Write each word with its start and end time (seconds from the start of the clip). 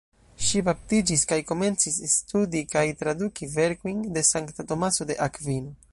Ŝi 0.45 0.61
baptiĝis 0.69 1.25
kaj 1.31 1.37
komencis 1.51 1.99
studi 2.13 2.63
kaj 2.73 2.85
traduki 3.03 3.53
verkojn 3.59 4.03
de 4.17 4.27
sankta 4.33 4.71
Tomaso 4.73 5.09
de 5.13 5.23
Akvino. 5.31 5.77